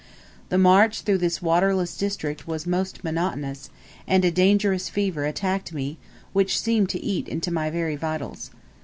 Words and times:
The 0.49 0.57
march 0.57 1.01
through 1.01 1.19
this 1.19 1.43
waterless 1.43 1.95
district 1.95 2.47
was 2.47 2.65
most 2.65 3.03
monotonous, 3.03 3.69
and 4.07 4.25
a 4.25 4.31
dangerous 4.31 4.89
fever 4.89 5.25
attacked 5.25 5.73
me, 5.73 5.99
which 6.33 6.59
seemed 6.59 6.89
to 6.89 7.03
eat 7.05 7.27
into 7.27 7.51
my 7.53 7.69
very 7.69 7.97
vitals. 7.97 8.49